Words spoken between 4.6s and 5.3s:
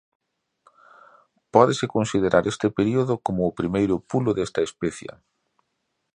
especia.